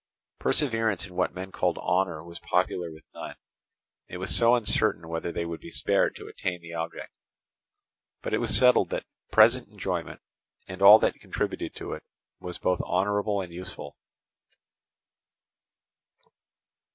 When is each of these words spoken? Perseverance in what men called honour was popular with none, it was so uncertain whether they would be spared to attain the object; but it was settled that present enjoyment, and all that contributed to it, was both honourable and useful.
Perseverance 0.39 1.05
in 1.05 1.13
what 1.13 1.31
men 1.35 1.51
called 1.51 1.77
honour 1.77 2.23
was 2.23 2.39
popular 2.39 2.89
with 2.91 3.03
none, 3.13 3.35
it 4.07 4.17
was 4.17 4.35
so 4.35 4.55
uncertain 4.55 5.07
whether 5.09 5.31
they 5.31 5.45
would 5.45 5.59
be 5.59 5.69
spared 5.69 6.15
to 6.15 6.27
attain 6.27 6.59
the 6.59 6.73
object; 6.73 7.13
but 8.23 8.33
it 8.33 8.39
was 8.39 8.57
settled 8.57 8.89
that 8.89 9.05
present 9.31 9.67
enjoyment, 9.69 10.19
and 10.67 10.81
all 10.81 10.97
that 10.97 11.13
contributed 11.19 11.75
to 11.75 11.93
it, 11.93 12.01
was 12.39 12.57
both 12.57 12.81
honourable 12.81 13.41
and 13.41 13.53
useful. 13.53 13.95